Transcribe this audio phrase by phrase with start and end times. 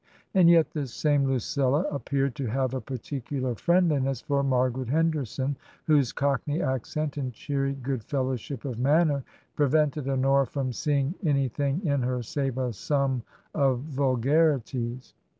[0.33, 5.57] And yet this same Lucilla ap peared to have a particular friendliness for Margaret Henderson,
[5.85, 9.23] whose cockney accent and cheery good fellowship of manner
[9.55, 13.21] prevented Honora from seeing any thing in her save a sum
[13.53, 15.13] of vulgarities.